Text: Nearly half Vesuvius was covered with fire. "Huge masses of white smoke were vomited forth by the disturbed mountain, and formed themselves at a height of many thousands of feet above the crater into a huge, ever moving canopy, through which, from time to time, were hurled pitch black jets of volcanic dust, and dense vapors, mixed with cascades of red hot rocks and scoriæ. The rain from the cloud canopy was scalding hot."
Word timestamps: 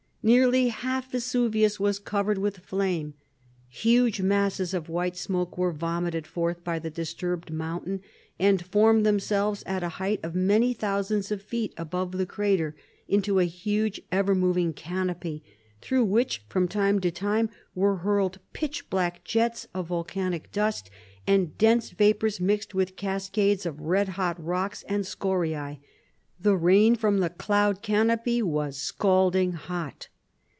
Nearly 0.23 0.67
half 0.67 1.09
Vesuvius 1.11 1.79
was 1.79 1.97
covered 1.97 2.37
with 2.37 2.59
fire. 2.59 3.13
"Huge 3.67 4.21
masses 4.21 4.71
of 4.71 4.87
white 4.87 5.17
smoke 5.17 5.57
were 5.57 5.71
vomited 5.71 6.27
forth 6.27 6.63
by 6.63 6.77
the 6.77 6.91
disturbed 6.91 7.51
mountain, 7.51 8.01
and 8.37 8.63
formed 8.63 9.03
themselves 9.03 9.63
at 9.65 9.81
a 9.81 9.89
height 9.97 10.19
of 10.21 10.35
many 10.35 10.73
thousands 10.75 11.31
of 11.31 11.41
feet 11.41 11.73
above 11.75 12.11
the 12.11 12.27
crater 12.27 12.75
into 13.07 13.39
a 13.39 13.45
huge, 13.45 13.99
ever 14.11 14.35
moving 14.35 14.73
canopy, 14.73 15.43
through 15.81 16.05
which, 16.05 16.43
from 16.47 16.67
time 16.67 17.01
to 17.01 17.09
time, 17.09 17.49
were 17.73 17.95
hurled 17.95 18.37
pitch 18.53 18.91
black 18.91 19.23
jets 19.23 19.65
of 19.73 19.87
volcanic 19.87 20.51
dust, 20.51 20.91
and 21.25 21.57
dense 21.57 21.89
vapors, 21.89 22.39
mixed 22.39 22.75
with 22.75 22.95
cascades 22.95 23.65
of 23.65 23.79
red 23.81 24.09
hot 24.09 24.39
rocks 24.45 24.83
and 24.87 25.05
scoriæ. 25.05 25.79
The 26.39 26.57
rain 26.57 26.95
from 26.95 27.19
the 27.19 27.29
cloud 27.29 27.81
canopy 27.83 28.41
was 28.41 28.75
scalding 28.77 29.53
hot." 29.53 30.09